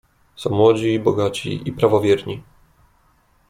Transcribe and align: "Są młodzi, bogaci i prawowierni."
"Są 0.35 0.49
młodzi, 0.49 0.99
bogaci 0.99 1.61
i 1.65 1.71
prawowierni." 1.73 2.43